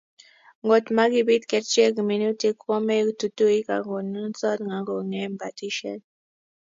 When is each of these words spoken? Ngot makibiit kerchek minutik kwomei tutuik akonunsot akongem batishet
Ngot 0.63 0.85
makibiit 0.95 1.43
kerchek 1.49 1.95
minutik 2.09 2.55
kwomei 2.61 3.05
tutuik 3.19 3.67
akonunsot 3.77 4.59
akongem 4.77 5.31
batishet 5.39 6.01